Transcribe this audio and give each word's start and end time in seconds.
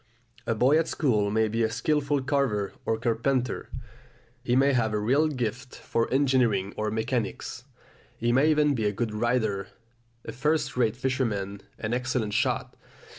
A 0.47 0.55
boy 0.55 0.79
at 0.79 0.87
school 0.87 1.29
may 1.29 1.47
be 1.47 1.61
a 1.61 1.69
skilful 1.69 2.23
carver 2.23 2.73
or 2.87 2.97
carpenter; 2.97 3.69
he 4.43 4.55
may 4.55 4.73
have 4.73 4.95
a 4.95 4.99
real 4.99 5.27
gift 5.27 5.75
for 5.75 6.11
engineering 6.11 6.73
or 6.75 6.89
mechanics; 6.89 7.65
he 8.17 8.31
may 8.31 8.49
even 8.49 8.73
be 8.73 8.85
a 8.87 8.91
good 8.91 9.13
rider, 9.13 9.67
a 10.25 10.31
first 10.31 10.75
rate 10.75 10.95
fisherman, 10.95 11.61
an 11.77 11.93
excellent 11.93 12.33
shot. 12.33 12.75